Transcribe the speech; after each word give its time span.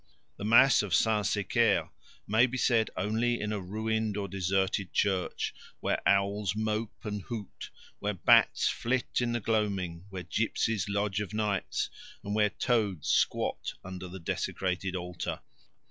The 0.37 0.45
Mass 0.45 0.81
of 0.81 0.95
Saint 0.95 1.27
Sécaire 1.27 1.91
may 2.25 2.47
be 2.47 2.57
said 2.57 2.89
only 2.97 3.39
in 3.39 3.53
a 3.53 3.59
ruined 3.59 4.17
or 4.17 4.27
deserted 4.27 4.91
church, 4.91 5.53
where 5.79 6.01
owls 6.09 6.55
mope 6.55 6.95
and 7.05 7.21
hoot, 7.21 7.69
where 7.99 8.15
bats 8.15 8.67
flit 8.67 9.19
in 9.19 9.31
the 9.33 9.39
gloaming, 9.39 10.05
where 10.09 10.23
gypsies 10.23 10.87
lodge 10.89 11.21
of 11.21 11.35
nights, 11.35 11.91
and 12.23 12.33
where 12.33 12.49
toads 12.49 13.09
squat 13.09 13.75
under 13.83 14.07
the 14.07 14.19
desecrated 14.19 14.95
altar. 14.95 15.41